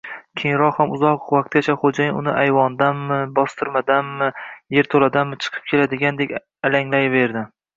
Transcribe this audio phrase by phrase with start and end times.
[0.41, 4.31] Keyinroq ham uzoq vaqtgacha xo‘jayin uni ayvondanmi, bostirmadanmi,
[4.79, 6.35] yerto‘ladanmi chiqib keladigandek
[6.71, 7.47] alanglayverdi